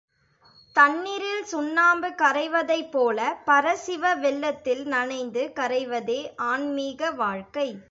தண்ணிரில் 0.75 1.43
சுண்ணாம்பு 1.43 2.09
கரைவதைப்போல 2.09 3.19
பரசிவ 3.45 4.13
வெள்ளத்தில் 4.15 4.85
நனைந்து 4.85 5.51
கரைவதே 5.55 6.19
ஆன்மீக 6.35 7.11
வாழ்க்கை. 7.11 7.79